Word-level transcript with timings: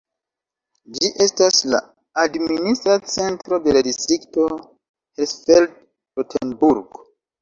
Ĝi 0.95 1.09
estas 1.25 1.59
la 1.73 1.81
administra 2.23 2.95
centro 3.17 3.61
de 3.67 3.75
la 3.77 3.83
distrikto 3.89 4.47
Hersfeld-Rotenburg. 4.59 6.99